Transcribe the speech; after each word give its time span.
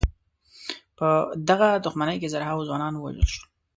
په 0.97 1.07
دغه 1.49 1.69
دښمنۍ 1.85 2.17
کې 2.21 2.31
زرهاوو 2.33 2.67
ځوانان 2.67 2.93
ووژل 2.95 3.27
شول. 3.33 3.47